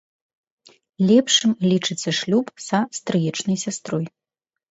Лепшым 1.09 1.51
лічыцца 1.71 2.09
шлюб 2.21 2.47
са 2.67 2.79
стрыечнай 3.01 3.57
сястрой. 3.65 4.05